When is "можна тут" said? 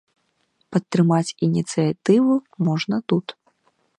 2.69-3.27